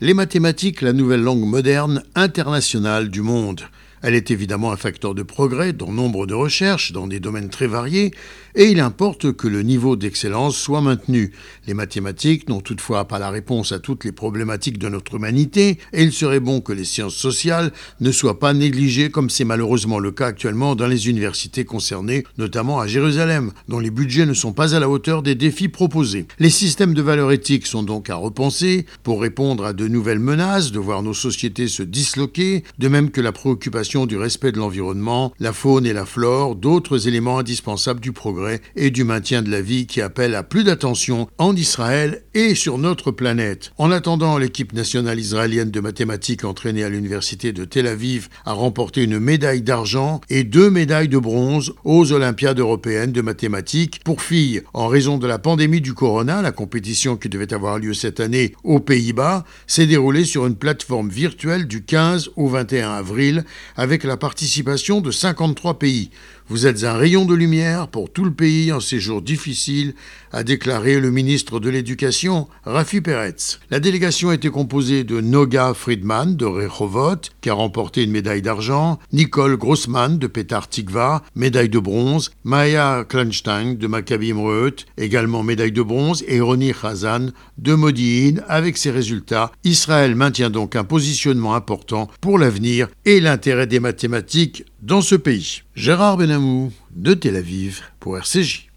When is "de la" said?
39.40-39.62, 55.16-55.38